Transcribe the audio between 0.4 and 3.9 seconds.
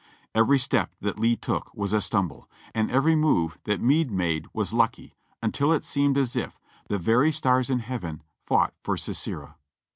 step that Lee took was a stumble, and every move that